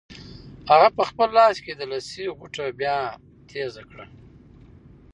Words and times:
هغه 0.71 0.87
په 0.97 1.03
خپل 1.09 1.29
لاس 1.37 1.55
کې 1.65 1.73
د 1.75 1.81
لسي 1.91 2.25
غوټه 2.37 2.65
بیا 2.79 2.97
تېزه 3.49 3.83
کړه. 3.89 4.05